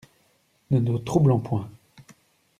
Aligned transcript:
Ne 0.71 0.79
nous 0.79 0.97
troublons 0.97 1.37
point. 1.39 1.69